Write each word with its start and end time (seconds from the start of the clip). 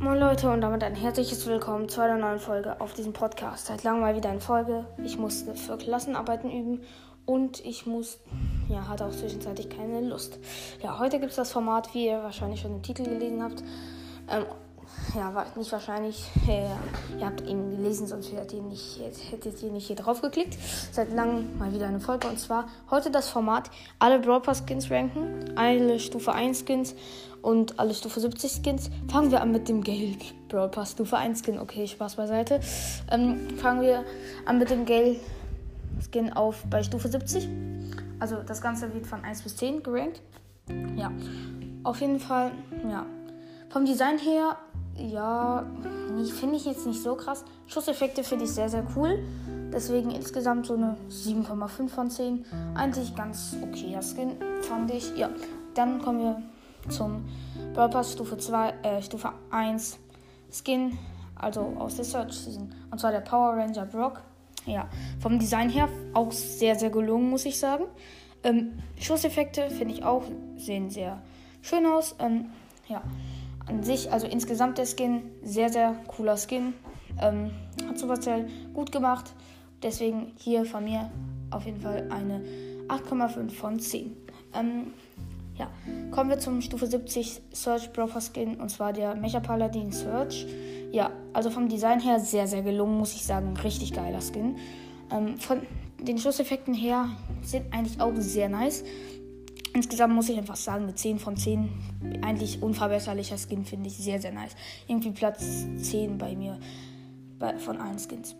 Moin 0.00 0.20
Leute 0.20 0.48
und 0.48 0.60
damit 0.60 0.84
ein 0.84 0.94
herzliches 0.94 1.44
Willkommen 1.48 1.88
zu 1.88 2.00
einer 2.00 2.16
neuen 2.16 2.38
Folge 2.38 2.80
auf 2.80 2.94
diesem 2.94 3.12
Podcast. 3.12 3.66
Seit 3.66 3.82
langem 3.82 4.02
mal 4.02 4.14
wieder 4.14 4.30
eine 4.30 4.40
Folge. 4.40 4.86
Ich 5.02 5.18
musste 5.18 5.56
für 5.56 5.76
Klassenarbeiten 5.76 6.52
üben 6.52 6.82
und 7.26 7.64
ich 7.64 7.84
muss, 7.84 8.20
ja, 8.68 8.86
hatte 8.86 9.06
auch 9.06 9.10
zwischenzeitlich 9.10 9.68
keine 9.68 10.00
Lust. 10.02 10.38
Ja, 10.80 11.00
heute 11.00 11.18
gibt 11.18 11.30
es 11.30 11.36
das 11.36 11.50
Format, 11.50 11.94
wie 11.94 12.06
ihr 12.06 12.22
wahrscheinlich 12.22 12.60
schon 12.60 12.76
im 12.76 12.82
Titel 12.82 13.02
gelesen 13.02 13.42
habt. 13.42 13.64
Ähm, 14.30 14.44
ja, 15.14 15.34
war 15.34 15.46
nicht 15.56 15.72
wahrscheinlich. 15.72 16.30
Äh, 16.46 16.66
ihr 17.18 17.26
habt 17.26 17.40
ihn 17.42 17.70
gelesen, 17.70 18.06
sonst 18.06 18.32
hättet 18.32 18.52
ihr, 18.52 18.62
nicht, 18.62 19.00
hättet 19.30 19.62
ihr 19.62 19.70
nicht 19.70 19.86
hier 19.86 19.96
drauf 19.96 20.20
geklickt. 20.20 20.56
Seit 20.92 21.12
langem 21.12 21.58
mal 21.58 21.72
wieder 21.72 21.86
eine 21.86 22.00
Folge. 22.00 22.28
Und 22.28 22.38
zwar 22.38 22.68
heute 22.90 23.10
das 23.10 23.28
Format: 23.28 23.70
alle 23.98 24.18
Brawl 24.18 24.40
Pass 24.40 24.64
Skins 24.66 24.90
ranken, 24.90 25.56
alle 25.56 25.98
Stufe 25.98 26.32
1 26.32 26.64
Skins 26.66 26.94
und 27.42 27.78
alle 27.78 27.94
Stufe 27.94 28.20
70 28.20 28.60
Skins. 28.62 28.90
Fangen 29.10 29.30
wir 29.30 29.40
an 29.40 29.52
mit 29.52 29.68
dem 29.68 29.82
Gale 29.82 30.16
Brawl 30.48 30.68
Pass 30.68 30.92
Stufe 30.92 31.16
1 31.16 31.42
Skin. 31.44 31.58
Okay, 31.58 31.86
Spaß 31.86 32.16
beiseite. 32.16 32.60
Ähm, 33.10 33.56
fangen 33.58 33.82
wir 33.82 34.04
an 34.46 34.58
mit 34.58 34.70
dem 34.70 34.84
Gale 34.84 35.16
Skin 36.04 36.32
auf 36.32 36.64
bei 36.68 36.82
Stufe 36.82 37.08
70. 37.08 37.48
Also 38.20 38.42
das 38.42 38.60
Ganze 38.60 38.92
wird 38.92 39.06
von 39.06 39.24
1 39.24 39.42
bis 39.42 39.56
10 39.56 39.82
gerankt. 39.82 40.20
Ja, 40.96 41.10
auf 41.84 42.00
jeden 42.00 42.20
Fall, 42.20 42.52
ja. 42.90 43.06
Vom 43.70 43.84
Design 43.84 44.18
her 44.18 44.56
ja, 44.98 45.64
finde 46.40 46.56
ich 46.56 46.64
jetzt 46.64 46.86
nicht 46.86 47.02
so 47.02 47.14
krass. 47.14 47.44
Schusseffekte 47.66 48.24
finde 48.24 48.44
ich 48.44 48.50
sehr, 48.50 48.68
sehr 48.68 48.86
cool. 48.96 49.24
Deswegen 49.72 50.10
insgesamt 50.10 50.66
so 50.66 50.74
eine 50.74 50.96
7,5 51.10 51.88
von 51.88 52.10
10. 52.10 52.44
Eigentlich 52.74 53.14
ganz 53.14 53.56
okayer 53.62 54.02
Skin, 54.02 54.36
fand 54.62 54.90
ich. 54.90 55.16
Ja, 55.16 55.30
dann 55.74 56.00
kommen 56.02 56.20
wir 56.20 56.42
zum 56.88 57.24
Brawl 57.74 58.04
Stufe 58.04 58.38
2, 58.38 58.74
äh, 58.82 59.02
Stufe 59.02 59.32
1 59.50 59.98
Skin, 60.50 60.98
also 61.36 61.60
aus 61.78 61.96
der 61.96 62.04
Search 62.04 62.32
Season. 62.32 62.74
Und 62.90 62.98
zwar 62.98 63.12
der 63.12 63.20
Power 63.20 63.56
Ranger 63.56 63.86
Brock. 63.86 64.22
Ja, 64.66 64.88
vom 65.20 65.38
Design 65.38 65.70
her 65.70 65.88
auch 66.12 66.32
sehr, 66.32 66.74
sehr 66.74 66.90
gelungen, 66.90 67.30
muss 67.30 67.44
ich 67.46 67.58
sagen. 67.58 67.84
Ähm, 68.42 68.78
Schusseffekte 68.98 69.70
finde 69.70 69.94
ich 69.94 70.04
auch, 70.04 70.24
sehen 70.56 70.90
sehr 70.90 71.22
schön 71.62 71.86
aus. 71.86 72.16
Ähm, 72.18 72.50
ja 72.88 73.02
an 73.68 73.82
sich, 73.82 74.12
also 74.12 74.26
insgesamt 74.26 74.78
der 74.78 74.86
Skin, 74.86 75.22
sehr, 75.42 75.68
sehr 75.68 75.94
cooler 76.06 76.36
Skin. 76.36 76.74
Ähm, 77.20 77.50
hat 77.86 77.98
Supercell 77.98 78.48
gut 78.74 78.92
gemacht. 78.92 79.32
Deswegen 79.82 80.32
hier 80.36 80.64
von 80.64 80.84
mir 80.84 81.10
auf 81.50 81.64
jeden 81.64 81.80
Fall 81.80 82.08
eine 82.10 82.42
8,5 82.88 83.50
von 83.50 83.78
10. 83.78 84.16
Ähm, 84.54 84.88
ja, 85.56 85.68
kommen 86.10 86.30
wir 86.30 86.38
zum 86.38 86.60
Stufe 86.60 86.86
70 86.86 87.42
Search 87.52 87.92
Broker 87.92 88.20
Skin 88.20 88.56
und 88.60 88.70
zwar 88.70 88.92
der 88.92 89.14
Mecha 89.14 89.40
Paladin 89.40 89.92
Search. 89.92 90.46
Ja, 90.92 91.10
also 91.32 91.50
vom 91.50 91.68
Design 91.68 92.00
her 92.00 92.18
sehr, 92.20 92.46
sehr 92.46 92.62
gelungen, 92.62 92.96
muss 92.96 93.14
ich 93.14 93.24
sagen. 93.24 93.56
Richtig 93.56 93.92
geiler 93.92 94.20
Skin. 94.20 94.56
Ähm, 95.10 95.36
von 95.38 95.60
den 96.00 96.18
Schusseffekten 96.18 96.74
her 96.74 97.08
sind 97.42 97.72
eigentlich 97.72 98.00
auch 98.00 98.12
sehr 98.16 98.48
nice. 98.48 98.84
Insgesamt 99.78 100.12
muss 100.12 100.28
ich 100.28 100.36
einfach 100.36 100.56
sagen, 100.56 100.82
eine 100.82 100.94
10 100.96 101.20
von 101.20 101.36
10. 101.36 101.68
Eigentlich 102.22 102.60
unverbesserlicher 102.60 103.36
Skin, 103.38 103.64
finde 103.64 103.86
ich 103.86 103.96
sehr, 103.96 104.20
sehr 104.20 104.32
nice. 104.32 104.56
Irgendwie 104.88 105.12
Platz 105.12 105.68
10 105.80 106.18
bei 106.18 106.34
mir 106.34 106.58
bei, 107.38 107.56
von 107.58 107.80
allen 107.80 107.96
Skins. 107.96 108.34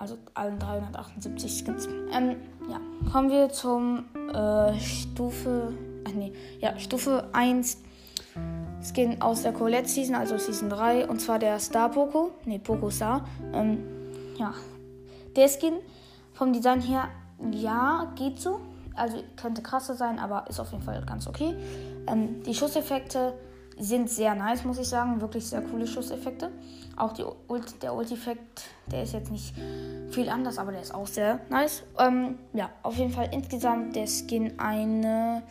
Also 0.00 0.18
allen 0.34 0.58
378 0.58 1.58
Skins. 1.58 1.86
Ähm, 2.12 2.34
ja, 2.68 2.80
kommen 3.12 3.30
wir 3.30 3.50
zum 3.50 4.06
äh, 4.34 4.76
Stufe. 4.80 5.72
Ach 6.08 6.12
nee, 6.12 6.32
ja, 6.58 6.76
Stufe 6.76 7.28
1 7.34 7.78
Skin 8.82 9.22
aus 9.22 9.42
der 9.42 9.52
Colette 9.52 9.88
Season, 9.88 10.16
also 10.16 10.38
Season 10.38 10.70
3. 10.70 11.08
Und 11.08 11.20
zwar 11.20 11.38
der 11.38 11.60
Star 11.60 11.88
Poco. 11.88 12.32
Ne, 12.46 12.58
Poco 12.58 12.90
Star. 12.90 13.24
Ähm, 13.52 13.78
ja, 14.36 14.54
der 15.36 15.48
Skin 15.48 15.74
vom 16.32 16.52
Design 16.52 16.80
her, 16.80 17.10
ja, 17.52 18.12
geht 18.16 18.40
so 18.40 18.58
also 19.00 19.22
könnte 19.36 19.62
krasser 19.62 19.94
sein, 19.94 20.18
aber 20.18 20.44
ist 20.48 20.60
auf 20.60 20.70
jeden 20.72 20.84
Fall 20.84 21.02
ganz 21.06 21.26
okay. 21.26 21.56
Ähm, 22.06 22.42
die 22.44 22.54
Schusseffekte 22.54 23.34
sind 23.78 24.10
sehr 24.10 24.34
nice, 24.34 24.64
muss 24.64 24.78
ich 24.78 24.88
sagen. 24.88 25.20
Wirklich 25.20 25.46
sehr 25.46 25.62
coole 25.62 25.86
Schusseffekte. 25.86 26.50
Auch 26.96 27.12
die 27.12 27.24
Ult, 27.48 27.82
der 27.82 27.94
Ult-Effekt, 27.94 28.62
der 28.92 29.02
ist 29.04 29.14
jetzt 29.14 29.30
nicht 29.30 29.54
viel 30.10 30.28
anders, 30.28 30.58
aber 30.58 30.72
der 30.72 30.82
ist 30.82 30.94
auch 30.94 31.06
sehr 31.06 31.40
nice. 31.48 31.82
Ähm, 31.98 32.38
ja, 32.52 32.68
auf 32.82 32.96
jeden 32.96 33.10
Fall 33.10 33.30
insgesamt 33.32 33.96
der 33.96 34.06
Skin 34.06 34.58
eine 34.58 35.42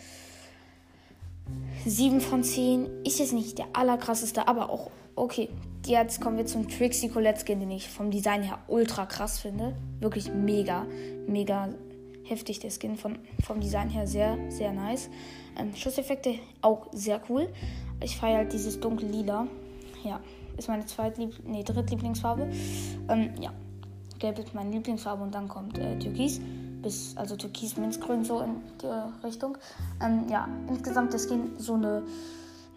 7 1.86 2.22
von 2.22 2.44
10. 2.44 3.04
Ist 3.04 3.20
jetzt 3.20 3.34
nicht 3.34 3.58
der 3.58 3.66
allerkrasseste, 3.74 4.48
aber 4.48 4.70
auch 4.70 4.92
okay. 5.16 5.50
Jetzt 5.86 6.22
kommen 6.22 6.38
wir 6.38 6.46
zum 6.46 6.70
Trixie 6.70 7.10
Colette 7.10 7.40
Skin, 7.44 7.60
den 7.60 7.72
ich 7.72 7.90
vom 7.90 8.12
Design 8.12 8.44
her 8.44 8.60
ultra 8.68 9.08
krass 9.08 9.40
finde. 9.40 9.76
Wirklich 10.00 10.32
mega, 10.32 10.86
mega 11.26 11.70
heftig, 12.30 12.60
der 12.60 12.72
Skin 12.72 12.98
von, 12.98 13.18
vom 13.44 13.60
Design 13.60 13.90
her 13.90 14.08
sehr, 14.08 14.38
sehr 14.50 14.72
nice. 14.72 15.10
Ähm, 15.58 15.76
Schusseffekte 15.76 16.36
auch 16.62 16.88
sehr 16.92 17.22
cool. 17.30 17.50
Ich 18.02 18.18
feiere 18.18 18.40
halt 18.40 18.54
dieses 18.54 18.80
dunkle 18.80 19.08
Lila. 19.08 19.48
Ja, 20.04 20.20
ist 20.58 20.68
meine 20.68 20.86
zweitlieb 20.86 21.34
nee, 21.46 21.64
drittlieblingsfarbe. 21.64 22.50
Ähm, 23.10 23.34
ja, 23.42 23.52
Gelb 24.20 24.40
ist 24.40 24.54
meine 24.54 24.72
Lieblingsfarbe 24.72 25.24
und 25.24 25.34
dann 25.34 25.48
kommt 25.48 25.78
äh, 25.78 25.98
Türkis. 25.98 26.40
Bis, 26.82 27.18
also 27.18 27.36
Türkis, 27.36 27.76
Minzgrün 27.76 28.24
so 28.24 28.40
in 28.40 28.62
die 28.82 29.26
Richtung. 29.26 29.58
Ähm, 30.02 30.26
ja, 30.30 30.48
insgesamt 30.70 31.12
der 31.12 31.20
Skin 31.20 31.52
so 31.58 31.74
eine 31.74 32.04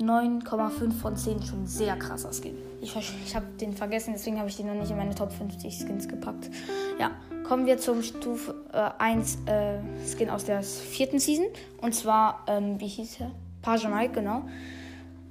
9,5 0.00 0.92
von 0.92 1.16
10 1.16 1.42
schon 1.42 1.66
sehr 1.66 1.96
krasser 1.96 2.32
Skin. 2.32 2.56
Ich, 2.80 2.96
ich 2.96 3.36
habe 3.36 3.46
den 3.60 3.74
vergessen, 3.74 4.12
deswegen 4.14 4.38
habe 4.38 4.48
ich 4.48 4.56
den 4.56 4.66
noch 4.66 4.74
nicht 4.74 4.90
in 4.90 4.96
meine 4.96 5.14
Top 5.14 5.30
50 5.30 5.78
Skins 5.78 6.08
gepackt. 6.08 6.50
Ja, 6.98 7.12
kommen 7.44 7.66
wir 7.66 7.78
zum 7.78 8.02
Stufe 8.02 8.61
äh, 8.72 8.90
1 8.98 9.38
äh, 9.46 9.78
Skin 10.06 10.30
aus 10.30 10.44
der 10.44 10.62
vierten 10.62 11.18
Season. 11.18 11.46
Und 11.80 11.94
zwar, 11.94 12.44
ähm, 12.48 12.80
wie 12.80 12.88
hieß 12.88 13.20
er? 13.20 13.30
Page 13.62 13.86
Mike, 13.88 14.12
genau. 14.14 14.42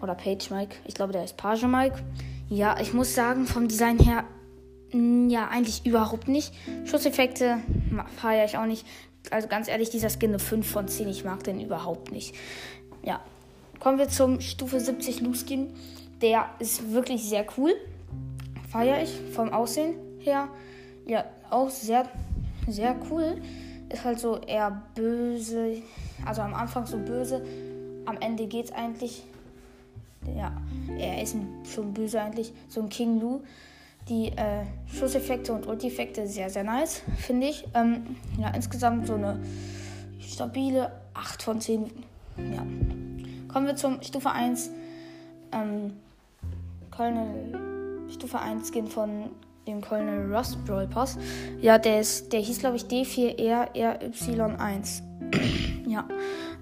Oder 0.01 0.15
Page 0.15 0.49
Mike. 0.49 0.75
Ich 0.85 0.95
glaube, 0.95 1.13
der 1.13 1.23
ist 1.23 1.37
Page 1.37 1.63
Mike. 1.63 1.95
Ja, 2.49 2.79
ich 2.79 2.93
muss 2.93 3.13
sagen, 3.13 3.45
vom 3.45 3.67
Design 3.67 3.99
her, 3.99 4.23
mh, 4.91 5.31
ja, 5.31 5.47
eigentlich 5.47 5.85
überhaupt 5.85 6.27
nicht. 6.27 6.53
Schusseffekte 6.85 7.59
feiere 8.17 8.45
ich 8.45 8.57
auch 8.57 8.65
nicht. 8.65 8.85
Also 9.29 9.47
ganz 9.47 9.67
ehrlich, 9.67 9.89
dieser 9.89 10.09
Skin 10.09 10.29
eine 10.29 10.39
5 10.39 10.69
von 10.69 10.87
10. 10.87 11.07
Ich 11.09 11.23
mag 11.23 11.43
den 11.43 11.61
überhaupt 11.61 12.11
nicht. 12.11 12.35
Ja, 13.03 13.21
Kommen 13.81 13.97
wir 13.97 14.09
zum 14.09 14.41
Stufe 14.41 14.79
70 14.79 15.21
Loose 15.21 15.43
Skin. 15.43 15.73
Der 16.21 16.45
ist 16.59 16.91
wirklich 16.93 17.27
sehr 17.27 17.43
cool. 17.57 17.73
Feiere 18.71 19.01
ich 19.01 19.09
vom 19.33 19.51
Aussehen 19.51 19.95
her. 20.19 20.49
Ja, 21.07 21.25
auch 21.49 21.71
sehr, 21.71 22.07
sehr 22.67 22.95
cool. 23.09 23.41
Ist 23.89 24.03
halt 24.03 24.19
so 24.19 24.37
eher 24.39 24.81
böse. 24.95 25.81
Also 26.25 26.41
am 26.41 26.53
Anfang 26.53 26.85
so 26.85 26.97
böse. 26.97 27.43
Am 28.05 28.17
Ende 28.19 28.47
geht's 28.47 28.71
eigentlich. 28.71 29.23
Ja, 30.35 30.51
er 30.97 31.21
ist 31.21 31.35
schon 31.73 31.93
böse 31.93 32.21
eigentlich. 32.21 32.53
So 32.67 32.81
ein 32.81 32.89
King 32.89 33.19
Lu. 33.19 33.41
Die 34.09 34.29
äh, 34.29 34.65
Schusseffekte 34.87 35.53
und 35.53 35.67
Ulti-Effekte 35.67 36.25
sehr, 36.27 36.49
sehr 36.49 36.63
nice, 36.63 37.03
finde 37.17 37.47
ich. 37.47 37.67
Ähm, 37.75 38.15
ja, 38.39 38.49
insgesamt 38.49 39.07
so 39.07 39.13
eine 39.13 39.39
stabile 40.19 40.91
8 41.13 41.43
von 41.43 41.61
10. 41.61 41.91
Ja, 42.37 42.65
Kommen 43.51 43.67
wir 43.67 43.75
zum 43.75 44.01
Stufe 44.01 44.31
1. 44.31 44.69
Ähm, 45.51 45.93
Colonel, 46.89 48.09
Stufe 48.09 48.39
1 48.39 48.69
Skin 48.69 48.87
von 48.87 49.29
dem 49.71 49.81
Colonel 49.81 50.33
Rust 50.33 50.63
Brawl 50.65 50.87
Pass. 50.87 51.17
Ja, 51.61 51.77
der, 51.77 51.99
ist, 52.01 52.33
der 52.33 52.41
hieß, 52.41 52.59
glaube 52.59 52.77
ich, 52.77 52.83
D4RRY1. 52.83 55.01
ja. 55.87 56.05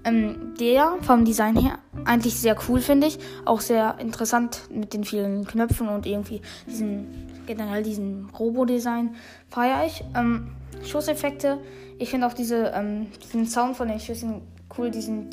Ähm, 0.02 0.54
der 0.58 0.96
vom 1.02 1.26
Design 1.26 1.56
her 1.56 1.78
eigentlich 2.06 2.34
sehr 2.34 2.56
cool, 2.68 2.80
finde 2.80 3.08
ich. 3.08 3.18
Auch 3.44 3.60
sehr 3.60 3.96
interessant 3.98 4.62
mit 4.70 4.94
den 4.94 5.04
vielen 5.04 5.46
Knöpfen 5.46 5.88
und 5.88 6.06
irgendwie 6.06 6.40
diesen, 6.66 7.06
generell 7.46 7.82
diesen 7.82 8.30
Robo-Design 8.30 9.14
feiere 9.50 9.84
ich. 9.86 10.02
Ähm, 10.16 10.52
Schusseffekte. 10.84 11.58
Ich 11.98 12.08
finde 12.08 12.26
auch 12.26 12.32
diese, 12.32 12.72
ähm, 12.74 13.08
diesen 13.22 13.46
Sound 13.46 13.76
von 13.76 13.88
den 13.88 14.00
Schüssen 14.00 14.40
cool, 14.78 14.90
diesen 14.90 15.28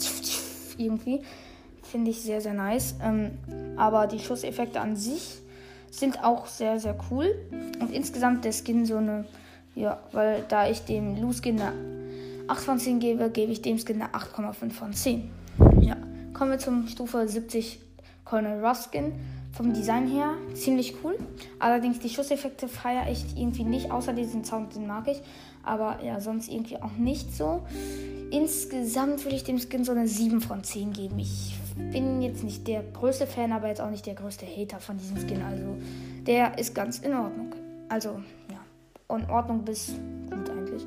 irgendwie. 0.78 1.22
Finde 1.84 2.12
ich 2.12 2.22
sehr, 2.22 2.42
sehr 2.42 2.54
nice. 2.54 2.96
Ähm, 3.02 3.38
aber 3.78 4.08
die 4.08 4.20
Schusseffekte 4.20 4.82
an 4.82 4.98
sich 4.98 5.42
sind 5.92 6.24
auch 6.24 6.46
sehr, 6.46 6.80
sehr 6.80 6.98
cool. 7.10 7.34
Und 7.80 7.92
insgesamt 7.92 8.46
der 8.46 8.54
Skin 8.54 8.86
so 8.86 8.98
eine, 8.98 9.26
ja, 9.76 10.00
weil 10.12 10.44
da 10.48 10.70
ich 10.70 10.86
dem 10.86 11.22
Lu 11.22 11.32
Skin 11.34 11.60
eine 11.62 11.74
8 12.48 12.64
von 12.64 12.80
10 12.80 13.00
gebe, 13.00 13.30
gebe 13.30 13.52
ich 13.52 13.62
dem 13.62 13.78
Skin 13.78 14.02
eine 14.02 14.14
8,5 14.14 14.72
von 14.72 14.94
10. 14.94 15.30
Ja, 15.82 15.98
kommen 16.34 16.52
wir 16.52 16.60
zum 16.60 16.88
Stufe 16.88 17.28
70 17.28 17.80
Colonel 18.26 18.64
Russ 18.64 18.90
Skin. 18.92 19.14
Vom 19.54 19.74
Design 19.74 20.08
her 20.08 20.34
ziemlich 20.54 20.96
cool. 21.04 21.18
Allerdings 21.58 22.00
die 22.00 22.10
Schusseffekte 22.10 22.68
feiere 22.68 23.10
ich 23.10 23.26
irgendwie 23.36 23.64
nicht, 23.64 23.92
außer 23.92 24.14
diesen 24.14 24.44
Sound, 24.44 24.76
den 24.76 24.86
mag 24.86 25.08
ich. 25.08 25.20
Aber 25.64 25.98
ja, 26.04 26.22
sonst 26.22 26.48
irgendwie 26.48 26.78
auch 26.78 26.92
nicht 26.98 27.36
so. 27.36 27.62
Insgesamt 28.30 29.24
würde 29.26 29.36
ich 29.36 29.44
dem 29.44 29.58
Skin 29.58 29.84
so 29.84 29.94
eine 29.94 30.08
7 30.08 30.42
von 30.42 30.64
10 30.64 30.94
geben. 30.94 31.18
Ich 31.18 31.56
bin 31.92 32.22
jetzt 32.22 32.44
nicht 32.44 32.68
der 32.68 32.84
größte 32.84 33.28
Fan, 33.28 33.52
aber 33.52 33.68
jetzt 33.68 33.82
auch 33.82 33.90
nicht 33.90 34.06
der 34.06 34.16
größte 34.16 34.46
Hater 34.46 34.80
von 34.80 34.98
diesem 34.98 35.18
Skin. 35.18 35.42
Also 35.42 35.78
der 36.26 36.58
ist 36.58 36.76
ganz 36.76 37.00
in 37.00 37.14
Ordnung. 37.14 37.56
Also 37.90 38.20
ja, 38.52 39.16
in 39.16 39.30
Ordnung 39.30 39.64
bis 39.64 39.94
gut 40.30 40.50
eigentlich. 40.50 40.84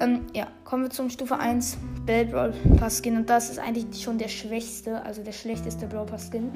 Ähm, 0.00 0.22
ja, 0.34 0.48
kommen 0.64 0.84
wir 0.84 0.90
zum 0.90 1.10
Stufe 1.10 1.38
1 1.38 1.78
Bell 2.06 2.26
Brawl 2.26 2.52
Pass 2.76 3.00
Skin. 3.02 3.16
Und 3.16 3.30
das 3.30 3.50
ist 3.50 3.58
eigentlich 3.58 4.02
schon 4.02 4.18
der 4.18 4.28
schwächste, 4.28 5.02
also 5.04 5.22
der 5.22 5.32
schlechteste 5.32 5.86
Brawl 5.86 6.06
Pass 6.06 6.28
Skin. 6.30 6.50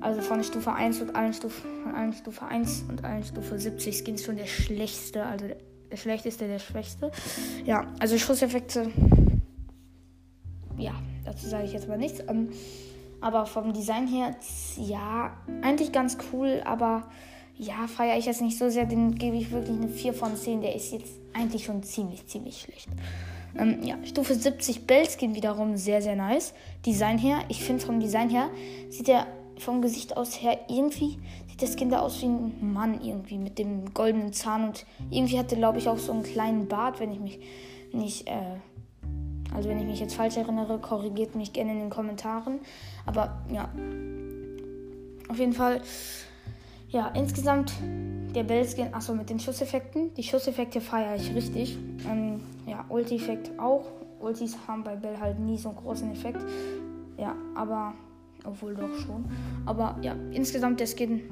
Also 0.00 0.20
von 0.20 0.44
Stufe 0.44 0.72
1 0.72 1.00
und 1.00 1.16
allen 1.16 1.32
Stufe, 1.32 1.66
von 1.82 1.94
allen 1.94 2.12
Stufe 2.12 2.44
1 2.44 2.84
und 2.88 3.04
allen 3.04 3.24
Stufe 3.24 3.58
70 3.58 3.98
Skins 3.98 4.24
schon 4.24 4.36
der 4.36 4.46
schlechteste, 4.46 5.24
also 5.24 5.46
der 5.90 5.96
schlechteste, 5.96 6.46
der 6.46 6.60
schwächste. 6.60 7.10
Ja, 7.64 7.86
also 7.98 8.16
Schusseffekte. 8.16 8.90
Ja, 10.76 10.92
dazu 11.24 11.48
sage 11.48 11.64
ich 11.64 11.72
jetzt 11.72 11.88
mal 11.88 11.98
nichts. 11.98 12.20
Ähm, 12.28 12.50
aber 13.20 13.46
vom 13.46 13.72
Design 13.72 14.06
her, 14.06 14.34
ja, 14.76 15.32
eigentlich 15.62 15.92
ganz 15.92 16.18
cool, 16.32 16.62
aber 16.64 17.08
ja, 17.56 17.86
feiere 17.88 18.18
ich 18.18 18.26
jetzt 18.26 18.40
nicht 18.40 18.56
so 18.56 18.70
sehr. 18.70 18.86
Den 18.86 19.16
gebe 19.16 19.36
ich 19.36 19.50
wirklich 19.50 19.76
eine 19.76 19.88
4 19.88 20.14
von 20.14 20.36
10. 20.36 20.60
Der 20.60 20.76
ist 20.76 20.92
jetzt 20.92 21.12
eigentlich 21.32 21.64
schon 21.64 21.82
ziemlich, 21.82 22.24
ziemlich 22.26 22.60
schlecht. 22.60 22.88
Ähm, 23.56 23.82
ja, 23.82 23.96
Stufe 24.04 24.34
70 24.34 24.86
Bellskin 24.86 25.34
wiederum 25.34 25.76
sehr, 25.76 26.00
sehr 26.00 26.14
nice. 26.14 26.54
Design 26.86 27.18
her, 27.18 27.40
ich 27.48 27.64
finde 27.64 27.84
vom 27.84 27.98
Design 27.98 28.30
her 28.30 28.50
sieht 28.90 29.08
er 29.08 29.26
vom 29.58 29.82
Gesicht 29.82 30.16
aus 30.16 30.40
her 30.40 30.56
irgendwie 30.68 31.18
sieht 31.58 31.62
das 31.70 31.76
Kind 31.76 31.94
aus 31.94 32.22
wie 32.22 32.26
ein 32.26 32.72
Mann 32.72 33.02
irgendwie 33.02 33.38
mit 33.38 33.58
dem 33.58 33.92
goldenen 33.92 34.32
Zahn 34.32 34.68
und 34.68 34.86
irgendwie 35.10 35.38
hatte 35.38 35.56
glaube 35.56 35.78
ich 35.78 35.88
auch 35.88 35.98
so 35.98 36.12
einen 36.12 36.22
kleinen 36.22 36.68
Bart, 36.68 37.00
wenn 37.00 37.12
ich 37.12 37.20
mich 37.20 37.40
nicht 37.92 38.28
äh, 38.28 38.58
also 39.54 39.68
wenn 39.68 39.78
ich 39.78 39.86
mich 39.86 40.00
jetzt 40.00 40.14
falsch 40.14 40.36
erinnere, 40.36 40.78
korrigiert 40.78 41.34
mich 41.34 41.52
gerne 41.52 41.72
in 41.72 41.78
den 41.78 41.90
Kommentaren. 41.90 42.60
Aber 43.06 43.42
ja, 43.50 43.68
auf 45.28 45.38
jeden 45.38 45.52
Fall 45.52 45.80
ja, 46.90 47.08
insgesamt 47.08 47.72
der 48.34 48.44
Bellskin, 48.44 48.94
achso, 48.94 49.14
mit 49.14 49.28
den 49.28 49.38
Schusseffekten. 49.38 50.14
Die 50.14 50.22
Schusseffekte 50.22 50.80
feiere 50.80 51.16
ich 51.16 51.34
richtig. 51.34 51.76
Ähm, 52.08 52.40
ja, 52.66 52.84
Ulti-Effekt 52.88 53.58
auch. 53.58 53.84
Ultis 54.20 54.56
haben 54.66 54.84
bei 54.84 54.96
Bell 54.96 55.18
halt 55.20 55.38
nie 55.38 55.58
so 55.58 55.68
einen 55.68 55.78
großen 55.78 56.10
Effekt. 56.10 56.40
Ja, 57.18 57.34
aber, 57.54 57.92
obwohl 58.44 58.74
doch 58.74 58.94
schon. 59.04 59.26
Aber 59.66 59.96
ja, 60.00 60.16
insgesamt 60.32 60.80
der 60.80 60.86
Skin 60.86 61.22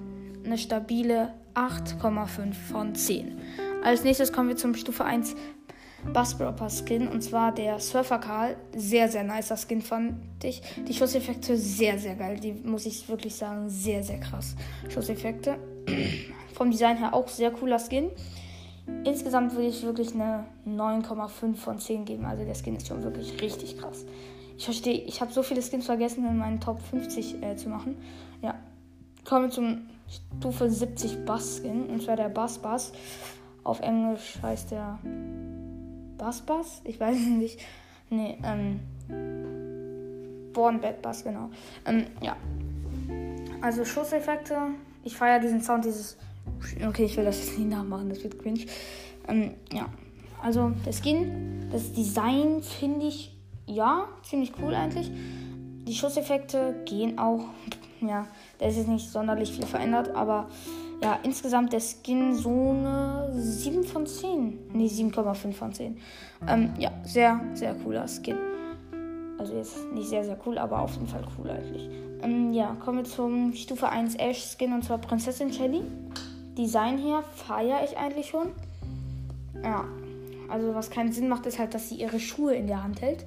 eine 0.44 0.58
stabile 0.58 1.32
8,5 1.54 2.52
von 2.52 2.94
10. 2.94 3.38
Als 3.82 4.04
nächstes 4.04 4.32
kommen 4.32 4.50
wir 4.50 4.56
zum 4.56 4.74
Stufe 4.74 5.04
1 5.04 5.34
Buzzbropper 6.12 6.68
Skin 6.70 7.08
und 7.08 7.22
zwar 7.22 7.52
der 7.52 7.78
Surfer 7.78 8.18
Karl. 8.18 8.56
Sehr, 8.74 9.08
sehr 9.08 9.24
nicer 9.24 9.56
Skin 9.56 9.82
fand 9.82 10.14
ich. 10.42 10.62
Die 10.88 10.94
Schusseffekte 10.94 11.56
sehr, 11.56 11.98
sehr 11.98 12.14
geil. 12.14 12.38
Die 12.40 12.52
muss 12.52 12.86
ich 12.86 13.08
wirklich 13.08 13.34
sagen, 13.34 13.68
sehr, 13.68 14.02
sehr 14.02 14.20
krass. 14.20 14.56
Schusseffekte. 14.88 15.56
Vom 16.54 16.70
Design 16.70 16.96
her 16.96 17.14
auch 17.14 17.28
sehr 17.28 17.50
cooler 17.50 17.78
Skin. 17.78 18.10
Insgesamt 19.04 19.52
würde 19.54 19.68
ich 19.68 19.82
wirklich 19.82 20.14
eine 20.14 20.46
9,5 20.66 21.54
von 21.56 21.78
10 21.78 22.04
geben. 22.04 22.24
Also 22.24 22.44
der 22.44 22.54
Skin 22.54 22.76
ist 22.76 22.86
schon 22.86 23.02
wirklich 23.02 23.40
richtig 23.42 23.78
krass. 23.78 24.04
Ich 24.56 24.64
verstehe, 24.64 25.02
ich 25.02 25.20
habe 25.20 25.32
so 25.32 25.42
viele 25.42 25.60
Skins 25.60 25.86
vergessen, 25.86 26.26
in 26.26 26.38
meinen 26.38 26.60
Top 26.60 26.80
50 26.80 27.42
äh, 27.42 27.56
zu 27.56 27.68
machen. 27.68 27.96
Ja. 28.42 28.54
Kommen 29.24 29.46
wir 29.46 29.50
zum 29.50 29.88
Stufe 30.38 30.70
70 30.70 31.24
Bass 31.24 31.58
Skin. 31.58 31.86
Und 31.86 32.02
zwar 32.02 32.16
der 32.16 32.28
Bass 32.28 32.58
Bass. 32.58 32.92
Auf 33.64 33.80
Englisch 33.80 34.38
heißt 34.42 34.70
der 34.70 34.98
Bass 36.18 36.40
Bass? 36.42 36.80
Ich 36.84 36.98
weiß 36.98 37.16
nicht. 37.16 37.60
Nee, 38.10 38.38
ähm. 38.42 38.80
Born 40.52 40.80
Bad 40.80 41.02
Bass, 41.02 41.22
genau. 41.22 41.50
Ähm, 41.84 42.06
ja. 42.22 42.36
Also 43.60 43.84
Schusseffekte. 43.84 44.56
Ich 45.04 45.16
feiere 45.16 45.40
diesen 45.40 45.60
Sound, 45.60 45.84
dieses. 45.84 46.16
Okay, 46.86 47.04
ich 47.04 47.16
will 47.16 47.24
das 47.24 47.38
jetzt 47.44 47.58
nicht 47.58 47.68
nachmachen, 47.68 48.08
das 48.08 48.22
wird 48.22 48.38
cringe. 48.38 48.64
Ähm, 49.28 49.54
ja. 49.72 49.86
Also 50.42 50.72
der 50.84 50.92
Skin, 50.92 51.68
das 51.70 51.92
Design 51.92 52.62
finde 52.62 53.06
ich 53.06 53.36
ja 53.66 54.08
ziemlich 54.22 54.52
cool 54.62 54.74
eigentlich. 54.74 55.10
Die 55.86 55.94
Schusseffekte 55.94 56.82
gehen 56.84 57.18
auch. 57.18 57.44
Ja, 58.00 58.26
da 58.58 58.66
ist 58.66 58.76
jetzt 58.76 58.88
nicht 58.88 59.08
sonderlich 59.08 59.52
viel 59.52 59.66
verändert, 59.66 60.14
aber 60.14 60.48
ja, 61.02 61.18
insgesamt 61.22 61.72
der 61.72 61.80
Skin 61.80 62.34
so 62.34 62.70
eine 62.70 63.15
7 63.15 63.15
von 63.86 64.06
10. 64.06 64.72
Ne, 64.72 64.88
7,5 64.88 65.52
von 65.52 65.72
10. 65.72 65.96
Ähm, 66.48 66.70
ja, 66.78 66.90
sehr, 67.04 67.40
sehr 67.54 67.74
cooler 67.74 68.06
Skin. 68.06 68.36
Also 69.38 69.54
jetzt 69.54 69.92
nicht 69.92 70.08
sehr, 70.08 70.24
sehr 70.24 70.38
cool, 70.46 70.58
aber 70.58 70.80
auf 70.80 70.94
jeden 70.94 71.08
Fall 71.08 71.24
cool 71.38 71.50
eigentlich. 71.50 71.88
Ähm, 72.22 72.52
ja, 72.52 72.76
kommen 72.84 72.98
wir 72.98 73.04
zum 73.04 73.52
Stufe 73.54 73.88
1 73.88 74.16
Ash 74.16 74.56
Skin 74.56 74.72
und 74.72 74.84
zwar 74.84 74.98
Prinzessin 74.98 75.52
Shelly. 75.52 75.82
Design 76.56 76.98
her 76.98 77.22
feiere 77.34 77.84
ich 77.84 77.96
eigentlich 77.98 78.26
schon. 78.26 78.48
Ja, 79.62 79.84
also 80.48 80.74
was 80.74 80.90
keinen 80.90 81.12
Sinn 81.12 81.28
macht, 81.28 81.46
ist 81.46 81.58
halt, 81.58 81.74
dass 81.74 81.88
sie 81.88 81.96
ihre 81.96 82.20
Schuhe 82.20 82.54
in 82.54 82.66
der 82.66 82.82
Hand 82.82 83.02
hält. 83.02 83.26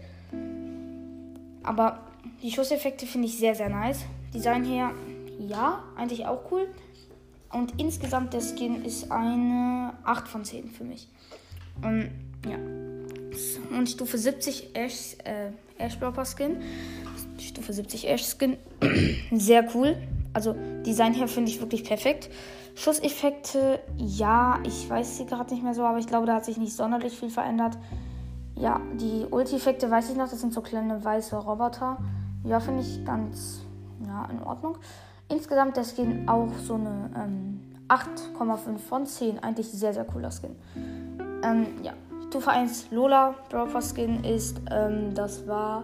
Aber 1.63 1.99
die 2.41 2.51
Schusseffekte 2.51 3.05
finde 3.05 3.27
ich 3.27 3.37
sehr, 3.37 3.53
sehr 3.53 3.69
nice. 3.69 4.05
Design 4.33 4.63
her, 4.63 4.91
ja, 5.39 5.83
eigentlich 5.95 6.25
auch 6.25 6.51
cool. 6.51 6.67
Und 7.51 7.79
insgesamt 7.79 8.33
der 8.33 8.41
Skin 8.41 8.83
ist 8.85 9.11
eine 9.11 9.93
8 10.03 10.27
von 10.27 10.45
10 10.45 10.69
für 10.69 10.83
mich. 10.83 11.07
Und 11.81 12.11
ja. 12.47 12.57
Und 13.75 13.89
Stufe 13.89 14.17
70 14.17 14.75
Ash, 14.75 15.15
äh, 15.23 15.51
Ash 15.77 15.97
Blopper 15.97 16.25
Skin. 16.25 16.57
Stufe 17.39 17.73
70 17.73 18.07
Ash 18.07 18.23
Skin. 18.23 18.57
Sehr 19.31 19.67
cool. 19.75 19.97
Also 20.33 20.55
Design 20.85 21.13
her 21.13 21.27
finde 21.27 21.51
ich 21.51 21.59
wirklich 21.59 21.83
perfekt. 21.83 22.29
Schusseffekte, 22.75 23.79
ja, 23.97 24.59
ich 24.63 24.89
weiß 24.89 25.17
sie 25.17 25.25
gerade 25.25 25.53
nicht 25.53 25.63
mehr 25.63 25.73
so, 25.73 25.83
aber 25.83 25.97
ich 25.97 26.07
glaube, 26.07 26.27
da 26.27 26.35
hat 26.35 26.45
sich 26.45 26.57
nicht 26.57 26.73
sonderlich 26.73 27.17
viel 27.17 27.29
verändert. 27.29 27.77
Ja, 28.55 28.79
die 28.93 29.25
Ulti-Effekte 29.29 29.89
weiß 29.89 30.11
ich 30.11 30.15
noch, 30.15 30.29
das 30.29 30.39
sind 30.39 30.53
so 30.53 30.61
kleine 30.61 31.03
weiße 31.03 31.35
Roboter. 31.35 31.97
Ja, 32.43 32.59
finde 32.59 32.81
ich 32.81 33.03
ganz 33.03 33.61
ja, 34.05 34.25
in 34.31 34.41
Ordnung. 34.41 34.77
Insgesamt 35.29 35.77
der 35.77 35.83
Skin 35.83 36.27
auch 36.27 36.51
so 36.57 36.75
eine 36.75 37.09
ähm, 37.15 37.59
8,5 37.87 38.77
von 38.77 39.05
10. 39.05 39.39
Eigentlich 39.39 39.67
sehr, 39.67 39.93
sehr 39.93 40.05
cooler 40.05 40.31
Skin. 40.31 40.55
Ähm, 41.43 41.67
ja, 41.83 41.93
Stufe 42.27 42.51
1 42.51 42.91
Lola 42.91 43.35
Broker 43.49 43.81
Skin 43.81 44.23
ist, 44.23 44.61
ähm, 44.71 45.13
das 45.13 45.47
war 45.47 45.83